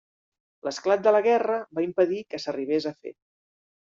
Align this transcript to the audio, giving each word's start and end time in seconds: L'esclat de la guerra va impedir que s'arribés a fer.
L'esclat 0.67 1.03
de 1.07 1.13
la 1.15 1.21
guerra 1.29 1.59
va 1.79 1.85
impedir 1.89 2.25
que 2.33 2.41
s'arribés 2.47 2.89
a 2.93 2.99
fer. 3.05 3.15